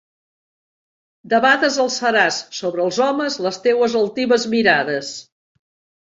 Debades 1.33 1.75
alçaràs 1.83 2.39
sobre 2.59 2.81
els 2.85 2.97
homes 3.07 3.37
les 3.47 3.59
teues 3.67 3.97
altives 3.99 4.47
mirades. 4.55 5.13